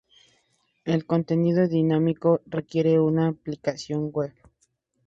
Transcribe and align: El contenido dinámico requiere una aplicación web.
El 0.83 1.05
contenido 1.05 1.67
dinámico 1.67 2.41
requiere 2.47 2.99
una 2.99 3.27
aplicación 3.27 4.09
web. 4.11 4.33